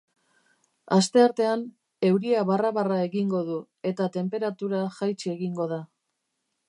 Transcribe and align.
Asteartean, 0.95 1.65
euria 2.09 2.39
barra-barra 2.51 2.97
egingo 3.09 3.43
du, 3.51 3.59
eta 3.93 4.09
tenperatura 4.17 4.81
jaitsi 4.97 5.35
egingo 5.35 5.69
da. 5.77 5.81